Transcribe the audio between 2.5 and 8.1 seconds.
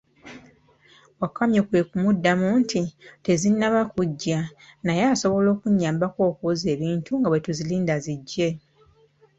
nti, tezinnaba kuggya, naye osobola okunnyabako okwoza ebintu nga bwe tuzirinda